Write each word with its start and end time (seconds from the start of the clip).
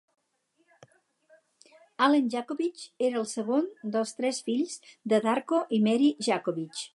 Allen 2.05 2.31
Jakovich 2.35 2.87
era 3.09 3.19
el 3.21 3.27
segon 3.33 3.69
dels 3.97 4.15
tres 4.21 4.41
fills 4.49 4.81
de 5.15 5.21
Darko 5.27 5.61
i 5.79 5.83
Mary 5.89 6.11
Jakovich. 6.31 6.83